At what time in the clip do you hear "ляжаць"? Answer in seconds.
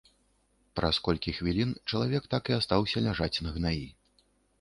3.09-3.41